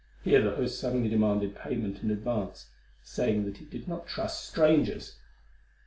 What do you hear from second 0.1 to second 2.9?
Here the host suddenly demanded payment in advance,